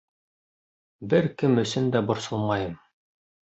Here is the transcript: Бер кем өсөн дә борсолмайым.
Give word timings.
Бер 1.11 1.29
кем 1.43 1.61
өсөн 1.65 1.93
дә 1.99 2.03
борсолмайым. 2.09 2.77